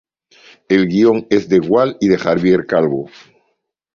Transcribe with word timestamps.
El 0.67 0.87
guion 0.87 1.27
es 1.29 1.47
de 1.47 1.59
Gual 1.59 1.95
y 2.01 2.07
de 2.07 2.17
Javier 2.17 2.65
Calvo. 2.65 3.07